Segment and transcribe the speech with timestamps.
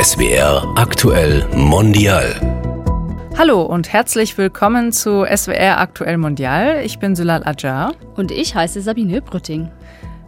[0.00, 2.40] SWR aktuell mondial.
[3.36, 6.84] Hallo und herzlich willkommen zu SWR aktuell mondial.
[6.84, 7.94] Ich bin Sülal Ajar.
[8.14, 9.72] Und ich heiße Sabine Brütting.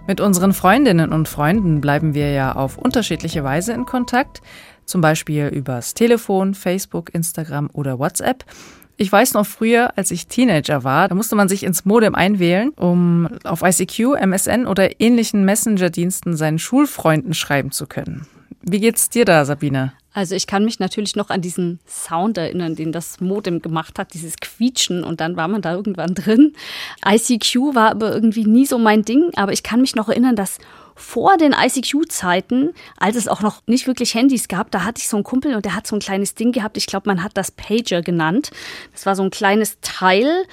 [0.08, 4.42] Mit unseren Freundinnen und Freunden bleiben wir ja auf unterschiedliche Weise in Kontakt.
[4.86, 8.44] Zum Beispiel übers Telefon, Facebook, Instagram oder WhatsApp.
[8.96, 12.70] Ich weiß noch früher, als ich Teenager war, da musste man sich ins Modem einwählen,
[12.70, 18.26] um auf ICQ, MSN oder ähnlichen Messenger-Diensten seinen Schulfreunden schreiben zu können.
[18.62, 19.92] Wie geht's dir da, Sabine?
[20.12, 24.12] Also ich kann mich natürlich noch an diesen Sound erinnern, den das Modem gemacht hat,
[24.12, 26.54] dieses Quietschen und dann war man da irgendwann drin.
[27.06, 30.58] ICQ war aber irgendwie nie so mein Ding, aber ich kann mich noch erinnern, dass
[30.96, 35.16] vor den ICQ-Zeiten, als es auch noch nicht wirklich Handys gab, da hatte ich so
[35.16, 36.76] einen Kumpel und der hat so ein kleines Ding gehabt.
[36.76, 38.50] Ich glaube, man hat das Pager genannt.
[38.92, 40.44] Das war so ein kleines Teil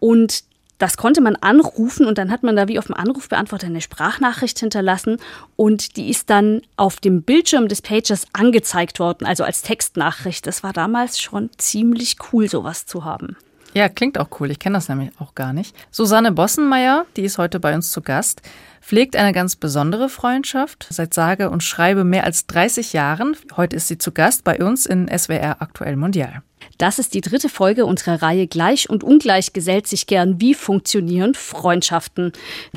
[0.00, 0.44] und
[0.78, 4.58] das konnte man anrufen und dann hat man da wie auf dem Anrufbeantworter eine Sprachnachricht
[4.58, 5.18] hinterlassen
[5.56, 10.46] und die ist dann auf dem Bildschirm des Pagers angezeigt worden, also als Textnachricht.
[10.46, 13.36] Das war damals schon ziemlich cool, sowas zu haben.
[13.74, 14.52] Ja, klingt auch cool.
[14.52, 15.74] Ich kenne das nämlich auch gar nicht.
[15.90, 18.40] Susanne Bossenmeier, die ist heute bei uns zu Gast,
[18.80, 23.36] pflegt eine ganz besondere Freundschaft seit sage und schreibe mehr als 30 Jahren.
[23.56, 26.42] Heute ist sie zu Gast bei uns in SWR Aktuell Mondial.
[26.78, 30.40] Das ist die dritte Folge unserer Reihe Gleich und Ungleich gesellt sich gern.
[30.40, 32.32] Wie funktionieren Freundschaften?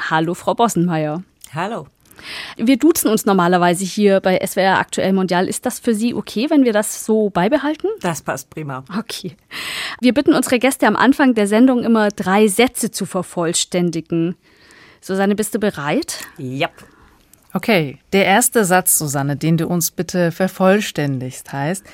[0.10, 1.24] Hallo, Frau Bossenmeier.
[1.54, 1.88] Hallo.
[2.58, 5.48] Wir duzen uns normalerweise hier bei SWR Aktuell Mondial.
[5.48, 7.88] Ist das für Sie okay, wenn wir das so beibehalten?
[8.02, 8.84] Das passt prima.
[8.98, 9.36] Okay.
[10.02, 14.36] Wir bitten unsere Gäste am Anfang der Sendung immer drei Sätze zu vervollständigen.
[15.02, 16.20] Susanne, bist du bereit?
[16.38, 16.70] Ja.
[17.54, 21.86] Okay, der erste Satz, Susanne, den du uns bitte vervollständigst, heißt,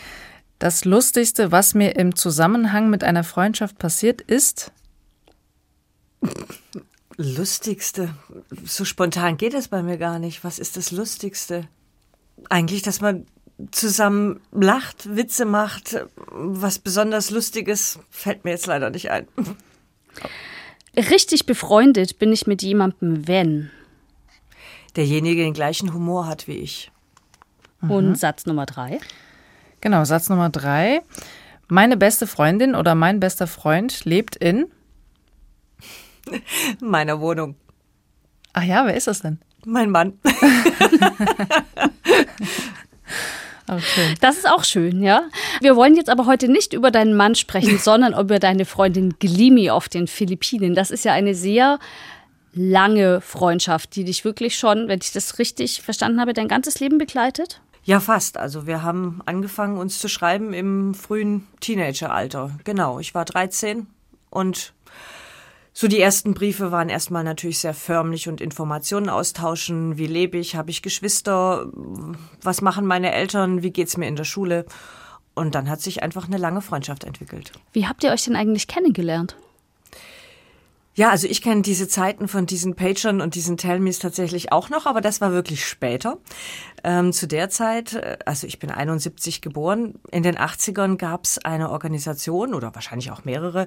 [0.60, 4.72] das Lustigste, was mir im Zusammenhang mit einer Freundschaft passiert, ist.
[7.18, 8.14] Lustigste.
[8.66, 10.44] So spontan geht es bei mir gar nicht.
[10.44, 11.68] Was ist das Lustigste?
[12.50, 13.26] Eigentlich, dass man
[13.72, 15.98] zusammen lacht, Witze macht.
[16.28, 19.28] Was besonders Lustiges fällt mir jetzt leider nicht ein.
[20.96, 23.72] Richtig befreundet bin ich mit jemandem, wenn
[24.96, 26.92] derjenige den gleichen Humor hat wie ich.
[27.82, 28.16] Und mhm.
[28.16, 29.00] Satz Nummer drei.
[29.82, 31.02] Genau, Satz Nummer drei.
[31.68, 34.68] Meine beste Freundin oder mein bester Freund lebt in
[36.80, 37.56] meiner Wohnung.
[38.54, 39.40] Ach ja, wer ist das denn?
[39.66, 40.20] Mein Mann.
[43.68, 44.16] Okay.
[44.20, 45.24] Das ist auch schön, ja.
[45.62, 49.70] Wir wollen jetzt aber heute nicht über deinen Mann sprechen, sondern über deine Freundin Glimi
[49.70, 50.76] auf den Philippinen.
[50.76, 51.80] Das ist ja eine sehr
[52.54, 56.98] lange Freundschaft, die dich wirklich schon, wenn ich das richtig verstanden habe, dein ganzes Leben
[56.98, 57.62] begleitet?
[57.84, 58.38] Ja, fast.
[58.38, 62.52] Also wir haben angefangen, uns zu schreiben im frühen Teenageralter.
[62.64, 63.88] Genau, ich war 13
[64.30, 64.74] und
[65.74, 69.98] so die ersten Briefe waren erstmal natürlich sehr förmlich und Informationen austauschen.
[69.98, 70.56] Wie lebe ich?
[70.56, 71.66] Habe ich Geschwister?
[72.42, 73.64] Was machen meine Eltern?
[73.64, 74.66] Wie geht's mir in der Schule?
[75.34, 77.52] Und dann hat sich einfach eine lange Freundschaft entwickelt.
[77.72, 79.36] Wie habt ihr euch denn eigentlich kennengelernt?
[80.96, 84.86] Ja, also ich kenne diese Zeiten von diesen Pagern und diesen Tellmes tatsächlich auch noch,
[84.86, 86.20] aber das war wirklich später.
[86.84, 91.40] Ähm, zu der Zeit, äh, also ich bin 71 geboren, in den 80ern gab es
[91.40, 93.66] eine Organisation oder wahrscheinlich auch mehrere,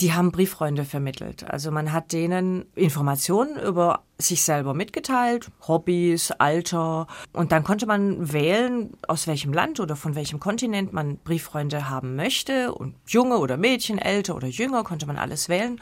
[0.00, 1.48] die haben Brieffreunde vermittelt.
[1.48, 7.06] Also man hat denen Informationen über sich selber mitgeteilt, Hobbys, Alter.
[7.32, 12.16] Und dann konnte man wählen, aus welchem Land oder von welchem Kontinent man Brieffreunde haben
[12.16, 12.72] möchte.
[12.74, 15.80] Und junge oder Mädchen, älter oder jünger, konnte man alles wählen.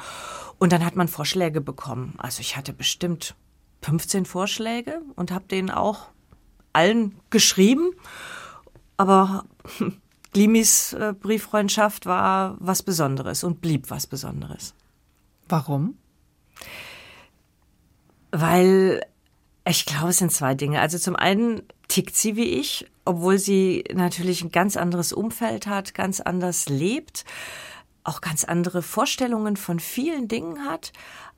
[0.63, 2.15] Und dann hat man Vorschläge bekommen.
[2.19, 3.35] Also ich hatte bestimmt
[3.83, 6.11] 15 Vorschläge und habe denen auch
[6.73, 7.91] allen geschrieben.
[8.97, 9.45] Aber
[10.33, 14.77] Glimis äh, Brieffreundschaft war was Besonderes und blieb was Besonderes.
[15.49, 15.99] Warum?
[18.31, 19.05] Weil
[19.69, 20.81] ich glaube, es sind zwei Dinge.
[20.81, 25.93] Also zum einen tickt sie wie ich, obwohl sie natürlich ein ganz anderes Umfeld hat,
[25.93, 27.25] ganz anders lebt,
[28.05, 30.93] auch ganz andere Vorstellungen von vielen Dingen hat,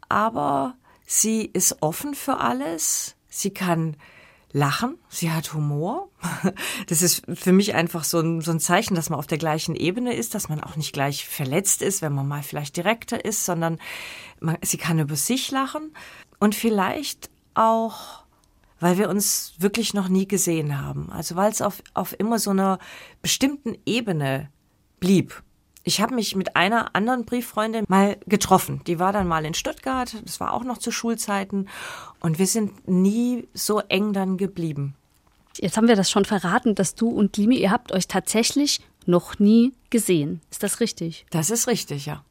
[0.09, 0.75] aber
[1.07, 3.17] sie ist offen für alles.
[3.29, 3.97] Sie kann
[4.55, 6.09] lachen, sie hat Humor.
[6.87, 9.75] Das ist für mich einfach so ein, so ein Zeichen, dass man auf der gleichen
[9.75, 13.45] Ebene ist, dass man auch nicht gleich verletzt ist, wenn man mal vielleicht direkter ist,
[13.45, 13.79] sondern
[14.41, 15.93] man, sie kann über sich lachen
[16.39, 18.25] und vielleicht auch,
[18.81, 21.11] weil wir uns wirklich noch nie gesehen haben.
[21.11, 22.79] Also weil es auf, auf immer so einer
[23.23, 24.51] bestimmten Ebene
[25.01, 25.43] blieb.
[25.87, 28.81] Ich habe mich mit einer anderen Brieffreundin mal getroffen.
[28.87, 31.69] Die war dann mal in Stuttgart, das war auch noch zu Schulzeiten.
[32.21, 34.95] Und wir sind nie so eng dann geblieben.
[35.59, 39.39] Jetzt haben wir das schon verraten, dass du und Limi, ihr habt euch tatsächlich noch
[39.39, 40.41] nie gesehen.
[40.51, 41.27] Ist das richtig?
[41.31, 42.25] Das ist richtig, ja.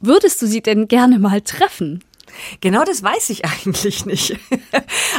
[0.00, 2.04] Würdest du sie denn gerne mal treffen?
[2.60, 4.38] Genau das weiß ich eigentlich nicht.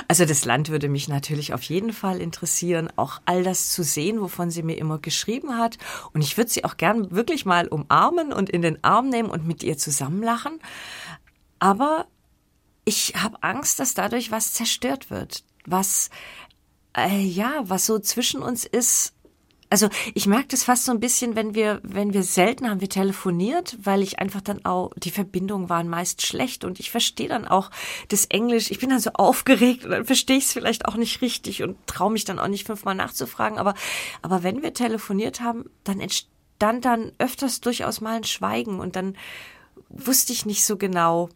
[0.07, 4.21] Also das Land würde mich natürlich auf jeden Fall interessieren, auch all das zu sehen,
[4.21, 5.77] wovon sie mir immer geschrieben hat.
[6.13, 9.48] Und ich würde sie auch gern wirklich mal umarmen und in den Arm nehmen und
[9.48, 10.60] mit ihr zusammenlachen.
[11.60, 12.07] Aber
[12.86, 16.09] ich habe Angst, dass dadurch was zerstört wird, was
[16.95, 19.13] äh, ja, was so zwischen uns ist,
[19.73, 22.89] also ich merke das fast so ein bisschen, wenn wir, wenn wir selten haben wir
[22.89, 27.47] telefoniert, weil ich einfach dann auch, die Verbindungen waren meist schlecht und ich verstehe dann
[27.47, 27.71] auch
[28.09, 28.69] das Englisch.
[28.69, 31.75] Ich bin dann so aufgeregt und dann verstehe ich es vielleicht auch nicht richtig und
[31.87, 33.57] traue mich dann auch nicht fünfmal nachzufragen.
[33.57, 33.73] Aber,
[34.21, 39.17] aber wenn wir telefoniert haben, dann entstand dann öfters durchaus mal ein Schweigen und dann
[39.89, 41.29] wusste ich nicht so genau.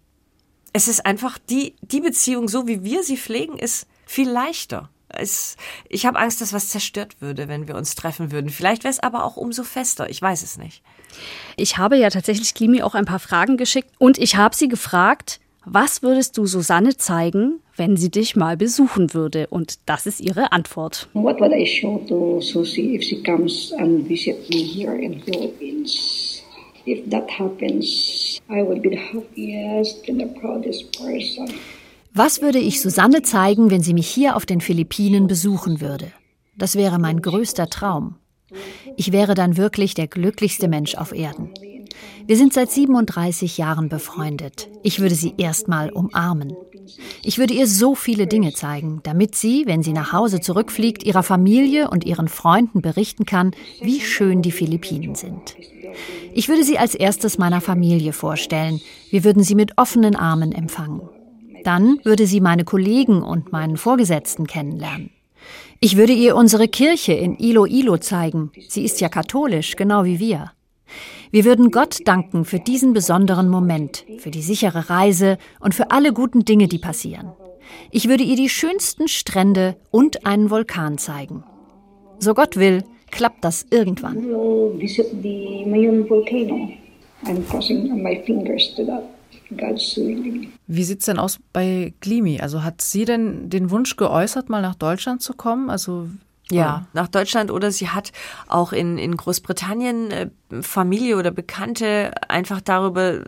[0.73, 5.57] Es ist einfach die, die Beziehung, so wie wir sie pflegen, ist viel leichter es,
[5.89, 8.49] ich habe Angst, dass was zerstört würde, wenn wir uns treffen würden.
[8.49, 10.09] Vielleicht wäre es aber auch umso fester.
[10.09, 10.81] Ich weiß es nicht.
[11.55, 15.39] Ich habe ja tatsächlich Klimi auch ein paar Fragen geschickt und ich habe sie gefragt,
[15.65, 19.47] was würdest du Susanne zeigen, wenn sie dich mal besuchen würde?
[19.47, 21.09] Und das ist ihre Antwort.
[21.13, 26.41] What would I show to Susie if she comes and visit me here in Philippines?
[26.85, 31.53] If that happens, I would be the happiest and the proudest person.
[32.13, 36.11] Was würde ich Susanne zeigen, wenn sie mich hier auf den Philippinen besuchen würde?
[36.57, 38.15] Das wäre mein größter Traum.
[38.95, 41.49] Ich wäre dann wirklich der glücklichste Mensch auf Erden.
[42.25, 44.69] Wir sind seit 37 Jahren befreundet.
[44.83, 46.55] Ich würde sie erstmal umarmen.
[47.23, 51.23] Ich würde ihr so viele Dinge zeigen, damit sie, wenn sie nach Hause zurückfliegt, ihrer
[51.23, 53.51] Familie und ihren Freunden berichten kann,
[53.81, 55.55] wie schön die Philippinen sind.
[56.33, 58.81] Ich würde sie als erstes meiner Familie vorstellen.
[59.09, 61.01] Wir würden sie mit offenen Armen empfangen.
[61.63, 65.11] Dann würde sie meine Kollegen und meinen Vorgesetzten kennenlernen.
[65.79, 68.51] Ich würde ihr unsere Kirche in Iloilo zeigen.
[68.67, 70.51] Sie ist ja katholisch, genau wie wir.
[71.29, 76.13] Wir würden Gott danken für diesen besonderen Moment, für die sichere Reise und für alle
[76.13, 77.31] guten Dinge, die passieren.
[77.91, 81.43] Ich würde ihr die schönsten Strände und einen Vulkan zeigen.
[82.19, 84.17] So Gott will, klappt das irgendwann.
[89.49, 92.39] Wie sieht es denn aus bei Glimi?
[92.41, 95.69] Also hat sie denn den Wunsch geäußert, mal nach Deutschland zu kommen?
[95.69, 96.09] Also
[96.51, 98.11] ja, nach Deutschland oder sie hat
[98.47, 100.29] auch in, in Großbritannien äh,
[100.61, 103.25] Familie oder Bekannte einfach darüber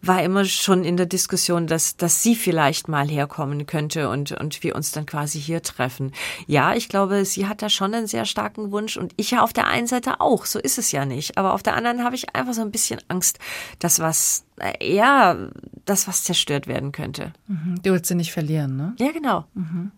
[0.00, 4.62] war immer schon in der Diskussion, dass, dass sie vielleicht mal herkommen könnte und, und
[4.62, 6.12] wir uns dann quasi hier treffen.
[6.46, 9.52] Ja, ich glaube, sie hat da schon einen sehr starken Wunsch und ich ja auf
[9.52, 11.38] der einen Seite auch, so ist es ja nicht.
[11.38, 13.38] Aber auf der anderen habe ich einfach so ein bisschen Angst,
[13.78, 15.36] dass was, äh, ja,
[15.84, 17.32] dass was zerstört werden könnte.
[17.46, 17.80] Mhm.
[17.82, 18.94] Du willst sie nicht verlieren, ne?
[18.98, 19.44] Ja, genau.
[19.54, 19.92] Mhm.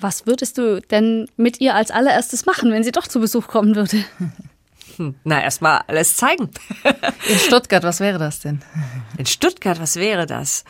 [0.00, 3.76] Was würdest du denn mit ihr als allererstes machen, wenn sie doch zu Besuch kommen
[3.76, 4.04] würde?
[4.96, 6.50] Hm, na, erstmal alles zeigen.
[7.28, 8.62] In Stuttgart, was wäre das denn?
[9.18, 10.64] In Stuttgart, was wäre das?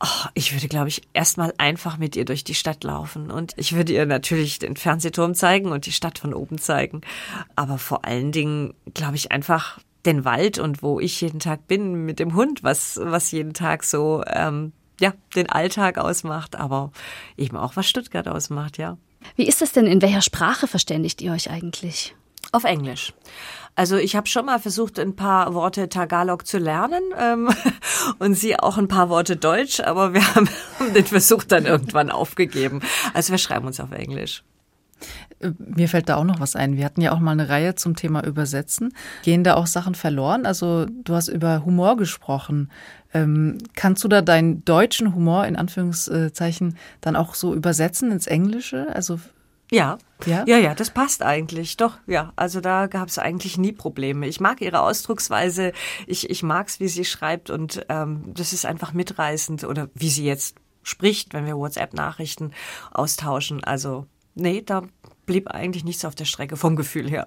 [0.00, 3.30] Oh, ich würde, glaube ich, erstmal einfach mit ihr durch die Stadt laufen.
[3.30, 7.00] Und ich würde ihr natürlich den Fernsehturm zeigen und die Stadt von oben zeigen.
[7.56, 12.06] Aber vor allen Dingen, glaube ich, einfach den Wald und wo ich jeden Tag bin
[12.06, 16.90] mit dem Hund, was, was jeden Tag so ähm, ja, den Alltag ausmacht, aber
[17.36, 18.96] eben auch was Stuttgart ausmacht, ja.
[19.36, 19.86] Wie ist das denn?
[19.86, 22.14] In welcher Sprache verständigt ihr euch eigentlich?
[22.52, 23.12] Auf Englisch.
[23.74, 27.48] Also ich habe schon mal versucht, ein paar Worte Tagalog zu lernen ähm,
[28.18, 30.48] und sie auch ein paar Worte Deutsch, aber wir haben
[30.94, 32.80] den Versuch dann irgendwann aufgegeben.
[33.14, 34.42] Also wir schreiben uns auf Englisch.
[35.58, 36.76] Mir fällt da auch noch was ein.
[36.76, 38.92] Wir hatten ja auch mal eine Reihe zum Thema Übersetzen.
[39.22, 40.46] Gehen da auch Sachen verloren?
[40.46, 42.72] Also du hast über Humor gesprochen.
[43.14, 48.94] Ähm, kannst du da deinen deutschen Humor in Anführungszeichen dann auch so übersetzen ins Englische?
[48.94, 49.18] Also
[49.70, 49.98] ja.
[50.24, 51.76] ja, ja, ja, das passt eigentlich.
[51.76, 52.32] Doch, ja.
[52.36, 54.26] Also da gab es eigentlich nie Probleme.
[54.26, 55.72] Ich mag ihre Ausdrucksweise.
[56.06, 60.24] Ich, ich mag's, wie sie schreibt und ähm, das ist einfach mitreißend oder wie sie
[60.24, 62.52] jetzt spricht, wenn wir WhatsApp-Nachrichten
[62.92, 63.62] austauschen.
[63.62, 64.82] Also nee, da
[65.26, 67.26] blieb eigentlich nichts auf der Strecke vom Gefühl her.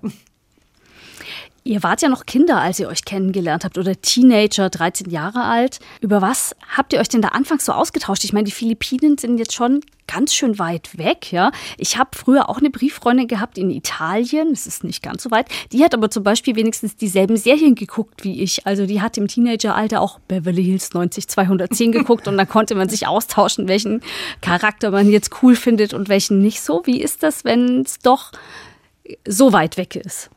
[1.64, 5.80] Ihr wart ja noch Kinder, als ihr euch kennengelernt habt oder Teenager, 13 Jahre alt.
[6.02, 8.24] Über was habt ihr euch denn da anfangs so ausgetauscht?
[8.24, 11.52] Ich meine, die Philippinen sind jetzt schon ganz schön weit weg, ja.
[11.78, 15.50] Ich habe früher auch eine Brieffreundin gehabt in Italien, das ist nicht ganz so weit.
[15.72, 18.66] Die hat aber zum Beispiel wenigstens dieselben Serien geguckt wie ich.
[18.66, 22.90] Also die hat im Teenageralter auch Beverly Hills 90 210 geguckt und da konnte man
[22.90, 24.02] sich austauschen, welchen
[24.42, 26.82] Charakter man jetzt cool findet und welchen nicht so.
[26.86, 28.32] Wie ist das, wenn es doch
[29.28, 30.32] so weit weg ist?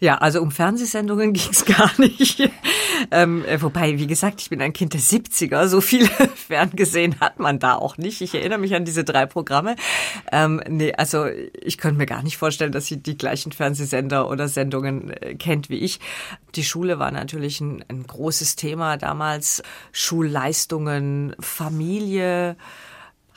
[0.00, 2.50] Ja, also um Fernsehsendungen ging es gar nicht.
[3.10, 5.66] ähm, äh, wobei, wie gesagt, ich bin ein Kind der 70er.
[5.66, 8.20] So viel ferngesehen hat man da auch nicht.
[8.20, 9.76] Ich erinnere mich an diese drei Programme.
[10.32, 14.48] Ähm, nee, also ich könnte mir gar nicht vorstellen, dass sie die gleichen Fernsehsender oder
[14.48, 16.00] Sendungen äh, kennt wie ich.
[16.54, 19.62] Die Schule war natürlich ein, ein großes Thema damals.
[19.92, 22.56] Schulleistungen, Familie.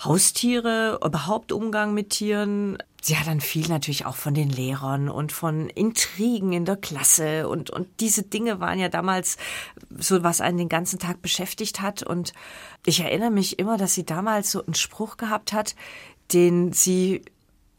[0.03, 2.77] Haustiere, überhaupt Umgang mit Tieren.
[3.01, 7.47] Sie hat dann viel natürlich auch von den Lehrern und von Intrigen in der Klasse
[7.47, 9.37] und, und diese Dinge waren ja damals
[9.97, 12.03] so, was einen den ganzen Tag beschäftigt hat.
[12.03, 12.33] Und
[12.85, 15.75] ich erinnere mich immer, dass sie damals so einen Spruch gehabt hat,
[16.33, 17.21] den sie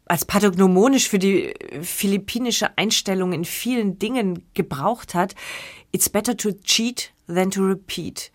[0.06, 5.34] als pathognomonisch für die philippinische Einstellung in vielen Dingen gebraucht hat.
[5.92, 8.32] It's better to cheat than to repeat.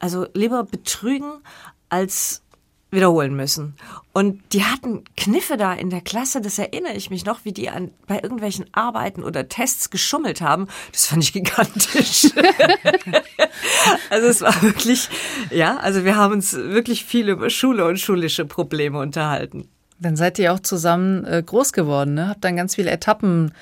[0.00, 1.30] Also lieber betrügen
[1.88, 2.42] als
[2.92, 3.74] wiederholen müssen.
[4.12, 7.70] Und die hatten Kniffe da in der Klasse, das erinnere ich mich noch, wie die
[7.70, 10.68] an, bei irgendwelchen Arbeiten oder Tests geschummelt haben.
[10.92, 12.26] Das fand ich gigantisch.
[14.10, 15.08] also es war wirklich,
[15.50, 19.68] ja, also wir haben uns wirklich viel über Schule und schulische Probleme unterhalten.
[19.98, 22.28] Dann seid ihr auch zusammen äh, groß geworden, ne?
[22.28, 23.52] Habt dann ganz viele Etappen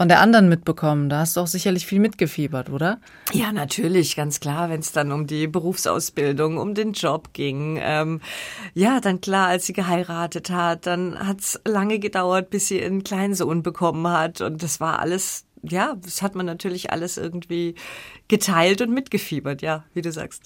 [0.00, 1.10] von der anderen mitbekommen.
[1.10, 2.98] Da hast du auch sicherlich viel mitgefiebert, oder?
[3.34, 7.78] Ja, natürlich, ganz klar, wenn es dann um die Berufsausbildung, um den Job ging.
[7.82, 8.22] Ähm,
[8.72, 13.34] ja, dann klar, als sie geheiratet hat, dann hat's lange gedauert, bis sie einen kleinen
[13.34, 14.40] Sohn bekommen hat.
[14.40, 17.74] Und das war alles, ja, das hat man natürlich alles irgendwie
[18.26, 20.44] geteilt und mitgefiebert, ja, wie du sagst.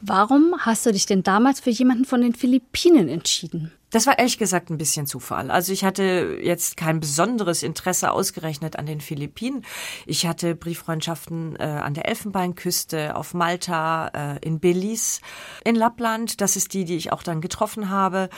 [0.00, 3.70] Warum hast du dich denn damals für jemanden von den Philippinen entschieden?
[3.90, 5.50] Das war ehrlich gesagt ein bisschen Zufall.
[5.50, 9.64] Also ich hatte jetzt kein besonderes Interesse ausgerechnet an den Philippinen.
[10.06, 15.20] Ich hatte Brieffreundschaften äh, an der Elfenbeinküste, auf Malta, äh, in Belize,
[15.64, 16.40] in Lappland.
[16.40, 18.30] Das ist die, die ich auch dann getroffen habe.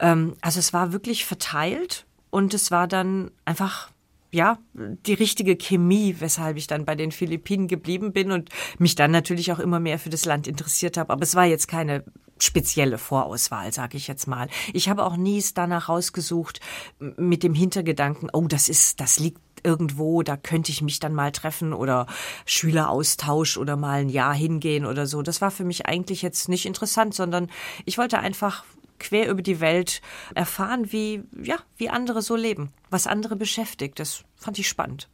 [0.00, 3.90] Ähm, also es war wirklich verteilt und es war dann einfach
[4.32, 9.10] ja, die richtige Chemie, weshalb ich dann bei den Philippinen geblieben bin und mich dann
[9.10, 11.12] natürlich auch immer mehr für das Land interessiert habe.
[11.12, 12.04] Aber es war jetzt keine
[12.38, 14.48] spezielle Vorauswahl, sage ich jetzt mal.
[14.72, 16.60] Ich habe auch nie es danach rausgesucht
[16.98, 21.32] mit dem Hintergedanken, oh, das ist, das liegt irgendwo, da könnte ich mich dann mal
[21.32, 22.06] treffen oder
[22.44, 25.22] Schüleraustausch oder mal ein Jahr hingehen oder so.
[25.22, 27.50] Das war für mich eigentlich jetzt nicht interessant, sondern
[27.84, 28.64] ich wollte einfach
[28.98, 30.00] quer über die Welt
[30.34, 33.98] erfahren, wie, ja, wie andere so leben, was andere beschäftigt.
[33.98, 35.08] Das fand ich spannend.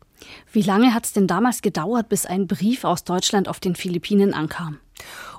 [0.52, 4.34] Wie lange hat es denn damals gedauert, bis ein Brief aus Deutschland auf den Philippinen
[4.34, 4.78] ankam?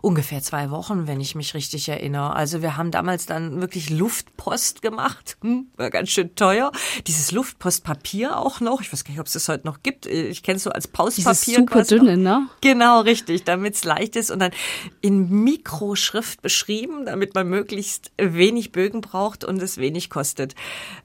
[0.03, 2.35] Ungefähr zwei Wochen, wenn ich mich richtig erinnere.
[2.35, 5.37] Also wir haben damals dann wirklich Luftpost gemacht.
[5.41, 6.73] Hm, war ganz schön teuer.
[7.07, 8.81] Dieses Luftpostpapier auch noch.
[8.81, 10.05] Ich weiß gar nicht, ob es das heute noch gibt.
[10.05, 11.31] Ich kenne es so als Pauspapier.
[11.33, 12.47] Dieses super dünne, ne?
[12.59, 13.45] Genau, richtig.
[13.45, 14.51] Damit es leicht ist und dann
[14.99, 20.53] in Mikroschrift beschrieben, damit man möglichst wenig Bögen braucht und es wenig kostet.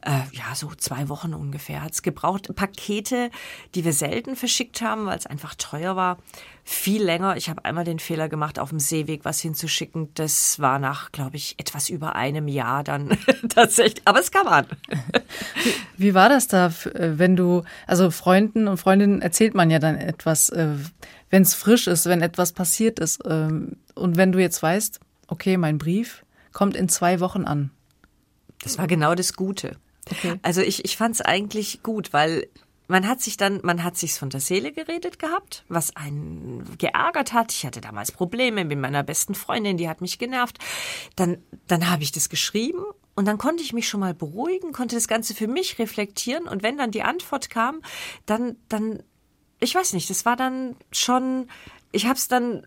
[0.00, 2.52] Äh, ja, so zwei Wochen ungefähr hat es gebraucht.
[2.56, 3.30] Pakete,
[3.76, 6.18] die wir selten verschickt haben, weil es einfach teuer war
[6.68, 7.38] viel länger.
[7.38, 10.10] Ich habe einmal den Fehler gemacht, auf dem Seeweg was hinzuschicken.
[10.12, 13.16] Das war nach, glaube ich, etwas über einem Jahr dann
[13.48, 14.02] tatsächlich.
[14.04, 14.66] Aber es kam an.
[15.96, 19.96] Wie war das da, äh, wenn du, also Freunden und Freundinnen erzählt man ja dann
[19.96, 20.74] etwas, äh,
[21.30, 23.22] wenn es frisch ist, wenn etwas passiert ist.
[23.24, 26.22] Ähm, und wenn du jetzt weißt, okay, mein Brief
[26.52, 27.70] kommt in zwei Wochen an.
[28.62, 29.76] Das war genau das Gute.
[30.10, 30.34] Okay.
[30.42, 32.46] Also ich, ich fand es eigentlich gut, weil
[32.88, 37.34] man hat sich dann, man hat sich's von der Seele geredet gehabt, was einen geärgert
[37.34, 37.52] hat.
[37.52, 40.58] Ich hatte damals Probleme mit meiner besten Freundin, die hat mich genervt.
[41.14, 42.82] Dann, dann habe ich das geschrieben
[43.14, 46.62] und dann konnte ich mich schon mal beruhigen, konnte das Ganze für mich reflektieren und
[46.62, 47.82] wenn dann die Antwort kam,
[48.24, 49.02] dann, dann,
[49.60, 51.48] ich weiß nicht, das war dann schon,
[51.92, 52.66] ich habe es dann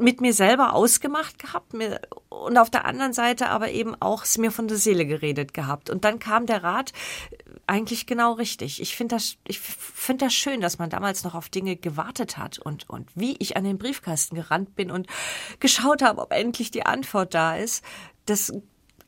[0.00, 4.38] mit mir selber ausgemacht gehabt mir, und auf der anderen Seite aber eben auch es
[4.38, 5.90] mir von der Seele geredet gehabt.
[5.90, 6.92] Und dann kam der Rat
[7.66, 8.80] eigentlich genau richtig.
[8.80, 12.58] Ich finde das, ich finde das schön, dass man damals noch auf Dinge gewartet hat
[12.58, 15.06] und, und wie ich an den Briefkasten gerannt bin und
[15.60, 17.84] geschaut habe, ob endlich die Antwort da ist.
[18.26, 18.52] Das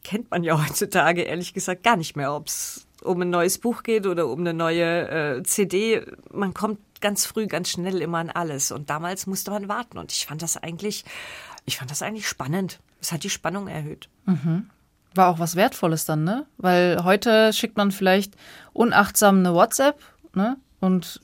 [0.05, 3.83] kennt man ja heutzutage ehrlich gesagt gar nicht mehr, ob es um ein neues Buch
[3.83, 6.07] geht oder um eine neue äh, CD.
[6.31, 8.73] Man kommt ganz früh, ganz schnell immer an alles.
[8.73, 9.99] Und damals musste man warten.
[9.99, 11.05] Und ich fand das eigentlich,
[11.67, 12.81] ich fand das eigentlich spannend.
[13.01, 14.09] Es hat die Spannung erhöht.
[14.25, 14.71] Mhm.
[15.15, 16.47] War auch was Wertvolles dann, ne?
[16.57, 18.35] Weil heute schickt man vielleicht
[18.73, 20.01] unachtsam eine WhatsApp,
[20.35, 20.57] ne?
[20.81, 21.21] Und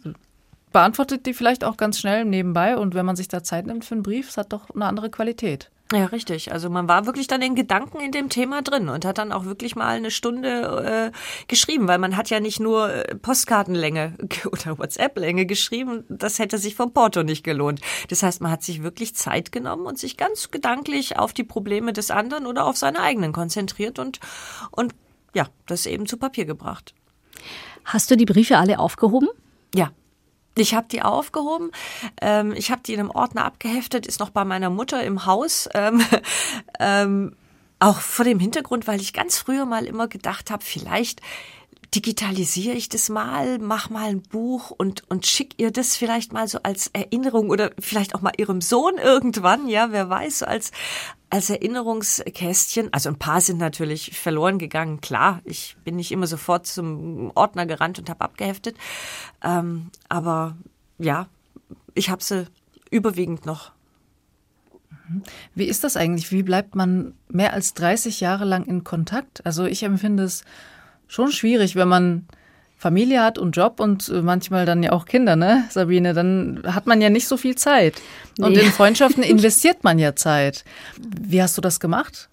[0.73, 2.77] beantwortet die vielleicht auch ganz schnell nebenbei.
[2.77, 5.09] Und wenn man sich da Zeit nimmt für einen Brief, es hat doch eine andere
[5.09, 5.71] Qualität.
[5.91, 6.53] Ja, richtig.
[6.53, 9.47] Also man war wirklich dann in Gedanken in dem Thema drin und hat dann auch
[9.47, 14.15] wirklich mal eine Stunde äh, geschrieben, weil man hat ja nicht nur äh, Postkartenlänge
[14.53, 17.81] oder WhatsApp-Länge geschrieben, das hätte sich vom Porto nicht gelohnt.
[18.11, 21.95] Das heißt, man hat sich wirklich Zeit genommen und sich ganz gedanklich auf die Probleme
[21.95, 24.21] des anderen oder auf seine eigenen konzentriert und,
[24.71, 24.95] und
[25.35, 26.95] ja, das eben zu Papier gebracht.
[27.87, 29.29] Hast du die Briefe alle aufgehoben?
[29.75, 29.91] Ja,
[30.61, 31.71] Ich habe die aufgehoben.
[32.21, 35.69] Ähm, ich habe die in einem Ordner abgeheftet, ist noch bei meiner Mutter im Haus.
[35.75, 36.03] Ähm,
[36.81, 37.37] ähm,
[37.81, 41.21] auch vor dem Hintergrund, weil ich ganz früher mal immer gedacht habe, vielleicht
[41.95, 46.47] digitalisiere ich das mal, mach mal ein Buch und, und schick ihr das vielleicht mal
[46.47, 50.71] so als Erinnerung oder vielleicht auch mal ihrem Sohn irgendwann, ja, wer weiß, so als,
[51.31, 52.93] als Erinnerungskästchen.
[52.93, 55.41] Also ein paar sind natürlich verloren gegangen, klar.
[55.45, 58.77] Ich bin nicht immer sofort zum Ordner gerannt und habe abgeheftet.
[59.43, 60.57] Ähm, aber
[60.99, 61.29] ja,
[61.95, 62.47] ich habe sie
[62.91, 63.73] überwiegend noch.
[65.55, 66.33] Wie ist das eigentlich?
[66.33, 69.45] Wie bleibt man mehr als 30 Jahre lang in Kontakt?
[69.47, 70.45] Also ich empfinde es
[71.07, 72.29] schon schwierig, wenn man
[72.79, 76.15] Familie hat und Job und äh, manchmal dann ja auch Kinder, ne, Sabine?
[76.15, 78.01] Dann hat man ja nicht so viel Zeit.
[78.39, 78.61] Und nee.
[78.61, 80.65] in Freundschaften investiert man ja Zeit.
[80.97, 82.29] Wie hast du das gemacht?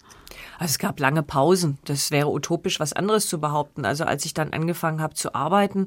[0.58, 1.78] Also es gab lange Pausen.
[1.84, 3.84] Das wäre utopisch, was anderes zu behaupten.
[3.84, 5.86] Also als ich dann angefangen habe zu arbeiten,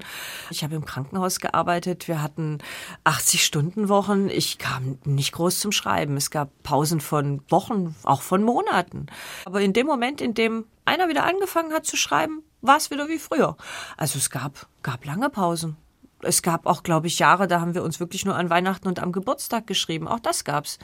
[0.50, 2.60] ich habe im Krankenhaus gearbeitet, wir hatten
[3.06, 4.30] 80-Stunden-Wochen.
[4.30, 6.18] Ich kam nicht groß zum Schreiben.
[6.18, 9.08] Es gab Pausen von Wochen, auch von Monaten.
[9.46, 13.08] Aber in dem Moment, in dem einer wieder angefangen hat zu schreiben, war es wieder
[13.08, 13.56] wie früher.
[13.98, 15.78] Also es gab, gab lange Pausen.
[16.22, 19.00] Es gab auch, glaube ich, Jahre, da haben wir uns wirklich nur an Weihnachten und
[19.00, 20.08] am Geburtstag geschrieben.
[20.08, 20.80] Auch das gab's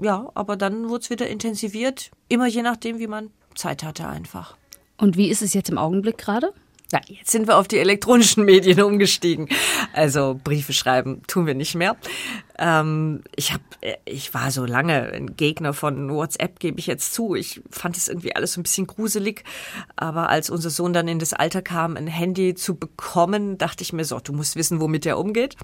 [0.00, 4.56] ja, aber dann wurde es wieder intensiviert, immer je nachdem, wie man Zeit hatte einfach.
[4.98, 6.52] Und wie ist es jetzt im Augenblick gerade?
[6.92, 9.48] Ja, jetzt sind wir auf die elektronischen Medien umgestiegen.
[9.92, 11.96] Also Briefe schreiben tun wir nicht mehr.
[12.58, 13.60] Ähm, ich hab,
[14.04, 17.34] ich war so lange ein Gegner von WhatsApp, gebe ich jetzt zu.
[17.34, 19.42] Ich fand es irgendwie alles so ein bisschen gruselig.
[19.96, 23.92] Aber als unser Sohn dann in das Alter kam, ein Handy zu bekommen, dachte ich
[23.92, 25.56] mir so, du musst wissen, womit er umgeht.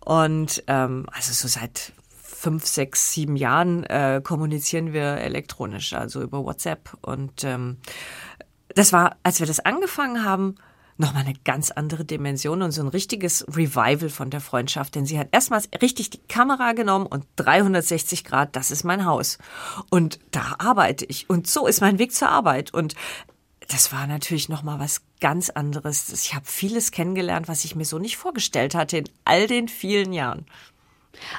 [0.00, 1.92] Und ähm, also so seit
[2.40, 6.96] fünf, sechs, sieben Jahren äh, kommunizieren wir elektronisch, also über WhatsApp.
[7.02, 7.76] Und ähm,
[8.74, 10.56] das war, als wir das angefangen haben,
[11.00, 14.94] nochmal eine ganz andere Dimension und so ein richtiges Revival von der Freundschaft.
[14.94, 19.38] Denn sie hat erstmals richtig die Kamera genommen und 360 Grad, das ist mein Haus.
[19.88, 21.28] Und da arbeite ich.
[21.30, 22.74] Und so ist mein Weg zur Arbeit.
[22.74, 22.94] Und
[23.68, 26.12] das war natürlich nochmal was ganz anderes.
[26.12, 30.12] Ich habe vieles kennengelernt, was ich mir so nicht vorgestellt hatte in all den vielen
[30.12, 30.44] Jahren.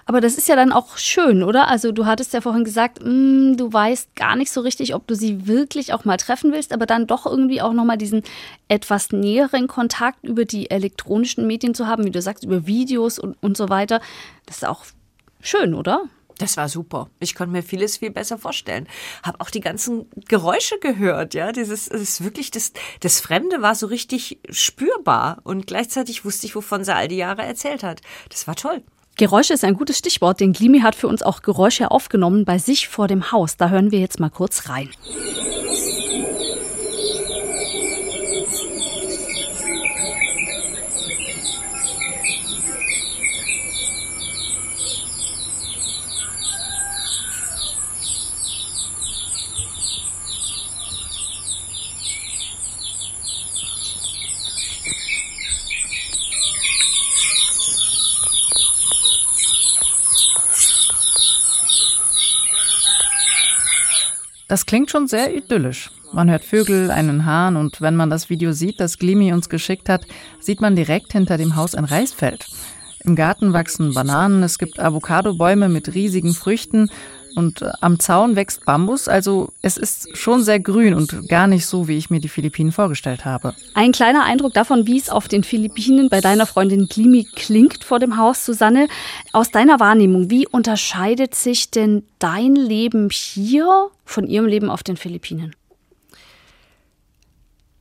[0.06, 1.68] Aber das ist ja dann auch schön, oder?
[1.68, 5.08] Also du hattest ja vorhin gesagt, mh, mm, du weißt gar nicht so richtig, ob
[5.08, 8.24] du sie wirklich auch mal treffen willst, aber dann doch irgendwie auch nochmal diesen
[8.68, 13.38] etwas näheren Kontakt über die elektronischen Medien zu haben, wie du sagst, über Videos und,
[13.42, 14.02] und so weiter.
[14.46, 14.86] Das ist auch
[15.42, 16.04] schön, oder?
[16.38, 17.08] Das war super.
[17.20, 18.88] Ich konnte mir vieles viel besser vorstellen.
[19.22, 21.52] Habe auch die ganzen Geräusche gehört, ja.
[21.52, 26.84] Dieses ist wirklich das, das Fremde war so richtig spürbar und gleichzeitig wusste ich, wovon
[26.84, 28.02] sie all die Jahre erzählt hat.
[28.30, 28.82] Das war toll.
[29.18, 32.88] Geräusche ist ein gutes Stichwort, denn Glimi hat für uns auch Geräusche aufgenommen bei sich
[32.88, 33.58] vor dem Haus.
[33.58, 34.90] Da hören wir jetzt mal kurz rein.
[64.52, 65.92] Das klingt schon sehr idyllisch.
[66.12, 69.88] Man hört Vögel, einen Hahn und wenn man das Video sieht, das Glimi uns geschickt
[69.88, 70.06] hat,
[70.42, 72.48] sieht man direkt hinter dem Haus ein Reisfeld.
[73.06, 76.90] Im Garten wachsen Bananen, es gibt Avocadobäume mit riesigen Früchten
[77.36, 81.66] und äh, am Zaun wächst Bambus, also es ist schon sehr grün und gar nicht
[81.66, 83.54] so, wie ich mir die Philippinen vorgestellt habe.
[83.74, 88.00] Ein kleiner Eindruck davon, wie es auf den Philippinen bei deiner Freundin Klimi klingt vor
[88.00, 88.88] dem Haus, Susanne.
[89.34, 94.98] Aus deiner Wahrnehmung, wie unterscheidet sich denn dein Leben hier von ihrem Leben auf den
[94.98, 95.56] Philippinen?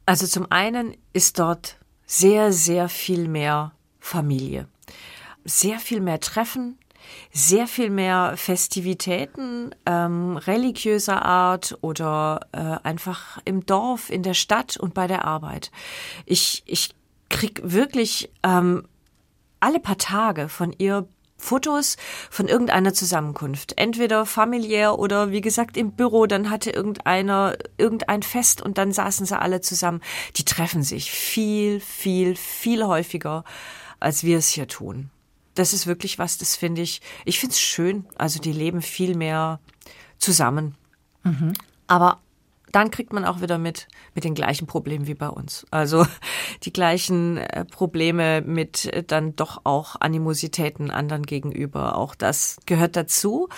[0.07, 4.67] Also zum einen ist dort sehr, sehr viel mehr Familie.
[5.45, 6.79] Sehr viel mehr Treffen,
[7.33, 14.77] sehr viel mehr Festivitäten ähm, religiöser Art oder äh, einfach im Dorf, in der Stadt
[14.77, 15.71] und bei der Arbeit.
[16.27, 16.95] Ich, ich
[17.29, 18.87] krieg wirklich ähm,
[19.61, 21.07] alle paar Tage von ihr
[21.41, 21.97] Fotos
[22.31, 23.79] von irgendeiner Zusammenkunft.
[23.79, 29.27] Entweder familiär oder wie gesagt im Büro, dann hatte irgendeiner irgendein Fest und dann saßen
[29.27, 30.03] sie alle zusammen.
[30.37, 33.45] Die treffen sich viel, viel, viel häufiger,
[34.01, 35.11] als wir es hier tun
[35.61, 38.07] das ist wirklich was, das finde ich, ich finde es schön.
[38.17, 39.61] Also die leben viel mehr
[40.19, 40.75] zusammen.
[41.23, 41.53] Mhm.
[41.87, 42.21] Aber
[42.73, 45.67] dann kriegt man auch wieder mit, mit den gleichen Problemen wie bei uns.
[45.71, 46.07] Also
[46.63, 51.99] die gleichen äh, Probleme mit äh, dann doch auch Animositäten anderen gegenüber.
[51.99, 53.51] Auch das gehört dazu.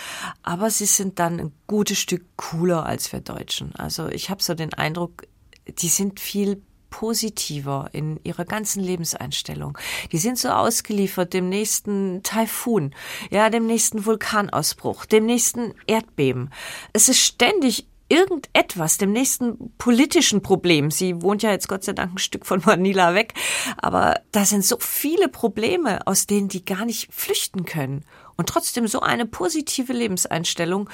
[0.42, 3.76] Aber sie sind dann ein gutes Stück cooler als wir Deutschen.
[3.76, 5.22] Also ich habe so den Eindruck,
[5.68, 6.62] die sind viel
[6.92, 9.76] positiver in ihrer ganzen Lebenseinstellung.
[10.12, 12.94] Die sind so ausgeliefert dem nächsten Taifun,
[13.30, 16.50] ja, dem nächsten Vulkanausbruch, dem nächsten Erdbeben.
[16.92, 20.90] Es ist ständig irgendetwas, dem nächsten politischen Problem.
[20.90, 23.32] Sie wohnt ja jetzt Gott sei Dank ein Stück von Manila weg,
[23.78, 28.04] aber da sind so viele Probleme, aus denen die gar nicht flüchten können.
[28.36, 30.90] Und trotzdem so eine positive Lebenseinstellung,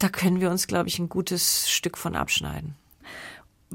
[0.00, 2.74] da können wir uns, glaube ich, ein gutes Stück von abschneiden.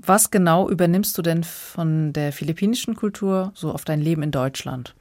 [0.06, 4.96] Was genau übernimmst du denn von der philippinischen Kultur so auf dein Leben in Deutschland?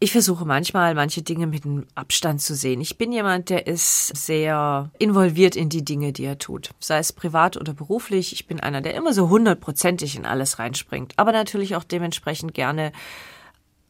[0.00, 2.80] Ich versuche manchmal, manche Dinge mit einem Abstand zu sehen.
[2.80, 6.70] Ich bin jemand, der ist sehr involviert in die Dinge, die er tut.
[6.80, 8.32] Sei es privat oder beruflich.
[8.32, 11.12] Ich bin einer, der immer so hundertprozentig in alles reinspringt.
[11.18, 12.90] Aber natürlich auch dementsprechend gerne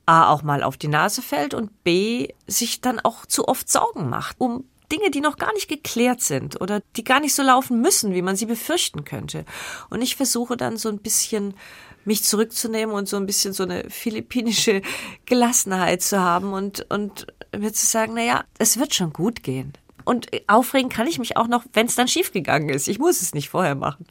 [0.05, 4.11] A, auch mal auf die Nase fällt und B, sich dann auch zu oft Sorgen
[4.11, 7.81] macht um Dinge, die noch gar nicht geklärt sind oder die gar nicht so laufen
[7.81, 9.45] müssen, wie man sie befürchten könnte.
[9.91, 11.55] Und ich versuche dann so ein bisschen
[12.05, 14.83] mich zurückzunehmen und so ein bisschen so eine philippinische
[15.27, 17.27] Gelassenheit zu haben und, und
[17.57, 19.73] mir zu sagen, na ja, es wird schon gut gehen.
[20.05, 22.89] Und aufregen kann ich mich auch noch, wenn es dann schiefgegangen ist.
[22.89, 24.05] Ich muss es nicht vorher machen.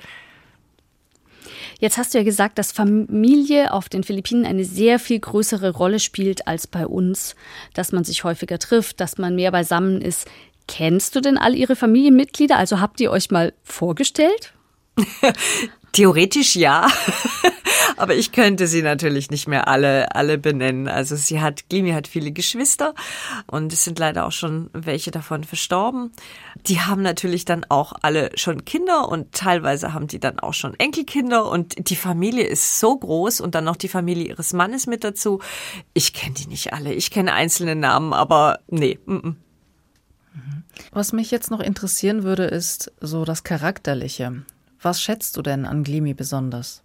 [1.79, 5.99] Jetzt hast du ja gesagt, dass Familie auf den Philippinen eine sehr viel größere Rolle
[5.99, 7.35] spielt als bei uns,
[7.73, 10.29] dass man sich häufiger trifft, dass man mehr beisammen ist.
[10.71, 12.55] Kennst du denn all ihre Familienmitglieder?
[12.55, 14.53] Also habt ihr euch mal vorgestellt?
[15.91, 16.87] Theoretisch ja,
[17.97, 20.87] aber ich könnte sie natürlich nicht mehr alle, alle benennen.
[20.87, 22.95] Also sie hat, Glimi hat viele Geschwister
[23.47, 26.13] und es sind leider auch schon welche davon verstorben.
[26.67, 30.79] Die haben natürlich dann auch alle schon Kinder und teilweise haben die dann auch schon
[30.79, 35.03] Enkelkinder und die Familie ist so groß und dann noch die Familie ihres Mannes mit
[35.03, 35.41] dazu.
[35.93, 36.93] Ich kenne die nicht alle.
[36.93, 38.97] Ich kenne einzelne Namen, aber nee.
[39.05, 39.35] M -m.
[40.91, 44.43] Was mich jetzt noch interessieren würde, ist so das Charakterliche.
[44.81, 46.83] Was schätzt du denn an Glimi besonders?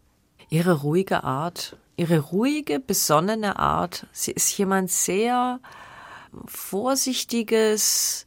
[0.49, 4.07] Ihre ruhige Art, ihre ruhige, besonnene Art.
[4.13, 5.61] Sie ist jemand sehr
[6.47, 8.26] vorsichtiges,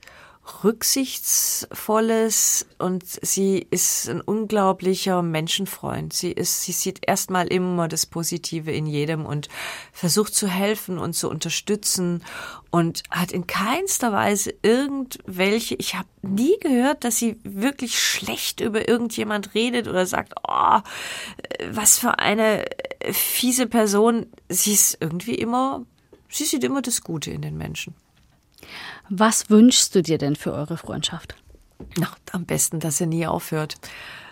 [0.63, 6.13] rücksichtsvolles und sie ist ein unglaublicher Menschenfreund.
[6.13, 9.49] Sie ist, sie sieht erstmal immer das Positive in jedem und
[9.91, 12.23] versucht zu helfen und zu unterstützen
[12.71, 18.87] und hat in keinster Weise irgendwelche, ich habe nie gehört, dass sie wirklich schlecht über
[18.87, 20.79] irgendjemand redet oder sagt, oh,
[21.71, 22.65] was für eine
[23.11, 24.27] fiese Person.
[24.49, 25.85] Sie ist irgendwie immer,
[26.27, 27.95] sie sieht immer das Gute in den Menschen.
[29.09, 31.35] Was wünschst du dir denn für eure Freundschaft?
[32.03, 33.75] Ach, am besten, dass er nie aufhört.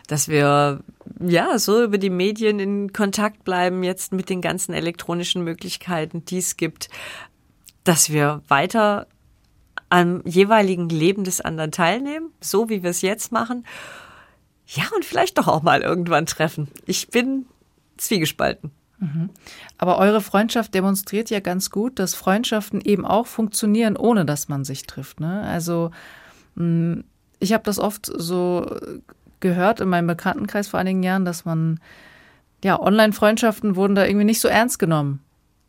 [0.07, 0.81] Dass wir
[1.19, 6.37] ja so über die Medien in Kontakt bleiben, jetzt mit den ganzen elektronischen Möglichkeiten, die
[6.37, 6.89] es gibt,
[7.83, 9.07] dass wir weiter
[9.89, 13.65] am jeweiligen Leben des anderen teilnehmen, so wie wir es jetzt machen.
[14.67, 16.67] Ja, und vielleicht doch auch mal irgendwann treffen.
[16.85, 17.45] Ich bin
[17.95, 18.71] zwiegespalten.
[18.99, 19.29] Mhm.
[19.77, 24.63] Aber eure Freundschaft demonstriert ja ganz gut, dass Freundschaften eben auch funktionieren, ohne dass man
[24.63, 25.19] sich trifft.
[25.19, 25.41] Ne?
[25.43, 25.91] Also
[26.55, 27.01] mm,
[27.39, 28.65] ich habe das oft so
[29.39, 31.79] gehört in meinem Bekanntenkreis vor einigen Jahren, dass man,
[32.63, 35.21] ja, Online-Freundschaften wurden da irgendwie nicht so ernst genommen.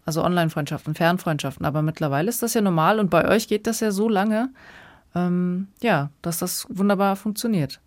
[0.07, 1.67] Also Online-Freundschaften, Fernfreundschaften.
[1.67, 4.49] Aber mittlerweile ist das ja normal und bei euch geht das ja so lange,
[5.15, 7.81] ähm, ja, dass das wunderbar funktioniert.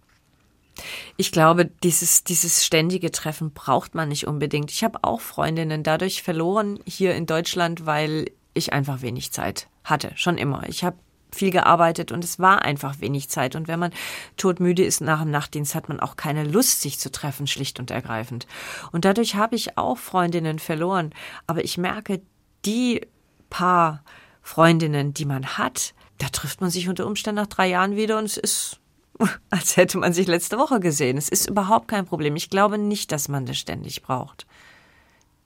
[1.18, 4.72] Ich glaube, dieses, dieses ständige Treffen braucht man nicht unbedingt.
[4.72, 10.12] Ich habe auch Freundinnen dadurch verloren hier in Deutschland, weil ich einfach wenig Zeit hatte,
[10.16, 10.68] schon immer.
[10.68, 10.98] Ich habe
[11.34, 13.56] viel gearbeitet und es war einfach wenig Zeit.
[13.56, 13.94] Und wenn man
[14.38, 17.92] todmüde ist nach dem Nachtdienst, hat man auch keine Lust, sich zu treffen, schlicht und
[17.92, 18.48] ergreifend.
[18.92, 21.14] Und dadurch habe ich auch Freundinnen verloren.
[21.48, 22.22] Aber ich merke,
[22.66, 23.08] die
[23.50, 24.04] paar
[24.42, 28.26] Freundinnen, die man hat, da trifft man sich unter Umständen nach drei Jahren wieder und
[28.26, 28.81] es ist
[29.50, 31.18] als hätte man sich letzte Woche gesehen.
[31.18, 32.36] Es ist überhaupt kein Problem.
[32.36, 34.46] Ich glaube nicht, dass man das ständig braucht.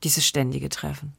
[0.04, 1.14] Dieses ständige Treffen.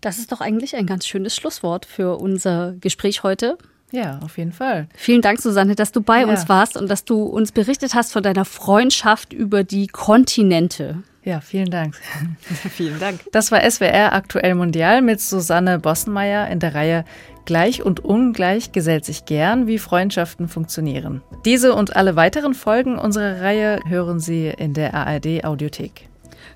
[0.00, 3.58] Das ist doch eigentlich ein ganz schönes Schlusswort für unser Gespräch heute.
[3.90, 4.88] Ja, auf jeden Fall.
[4.96, 6.26] Vielen Dank, Susanne, dass du bei ja.
[6.26, 11.02] uns warst und dass du uns berichtet hast von deiner Freundschaft über die Kontinente.
[11.22, 11.96] Ja, vielen Dank.
[12.70, 13.20] vielen Dank.
[13.32, 17.04] Das war SWR Aktuell Mundial mit Susanne Bossenmeier in der Reihe
[17.44, 21.22] Gleich und ungleich gesellt sich gern, wie Freundschaften funktionieren.
[21.44, 26.08] Diese und alle weiteren Folgen unserer Reihe hören Sie in der ARD Audiothek.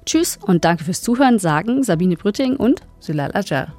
[0.07, 3.75] Tschüss und danke fürs Zuhören, sagen Sabine Brütting und Sülal Ajar.